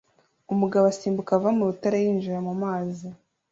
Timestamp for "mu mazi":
2.47-3.07